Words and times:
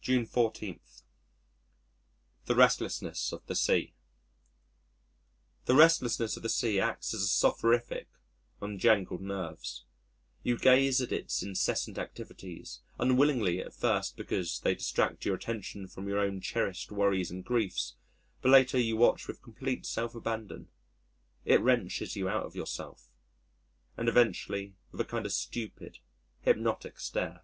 June 0.00 0.26
14. 0.26 0.78
The 2.46 2.54
Restlessness 2.54 3.32
of 3.32 3.44
the 3.46 3.56
Sea 3.56 3.96
The 5.64 5.74
restlessness 5.74 6.36
of 6.36 6.44
the 6.44 6.48
sea 6.48 6.78
acts 6.78 7.12
as 7.12 7.22
a 7.22 7.26
soporific 7.26 8.06
on 8.62 8.78
jangled 8.78 9.20
nerves. 9.22 9.84
You 10.44 10.56
gaze 10.56 11.00
at 11.00 11.10
its 11.10 11.42
incessant 11.42 11.98
activities, 11.98 12.78
unwillingly 12.96 13.58
at 13.58 13.74
first 13.74 14.16
because 14.16 14.60
they 14.60 14.76
distract 14.76 15.24
your 15.24 15.34
attention 15.34 15.88
from 15.88 16.06
your 16.06 16.20
own 16.20 16.40
cherished 16.40 16.92
worries 16.92 17.32
and 17.32 17.44
griefs, 17.44 17.96
but 18.40 18.50
later 18.52 18.78
you 18.78 18.96
watch 18.96 19.26
with 19.26 19.42
complete 19.42 19.84
self 19.84 20.14
abandon 20.14 20.68
it 21.44 21.60
wrenches 21.60 22.14
you 22.14 22.28
out 22.28 22.46
of 22.46 22.54
yourself 22.54 23.08
and 23.96 24.08
eventually 24.08 24.76
with 24.92 25.00
a 25.00 25.04
kind 25.04 25.26
of 25.26 25.32
stupid 25.32 25.98
hypnotic 26.42 27.00
stare. 27.00 27.42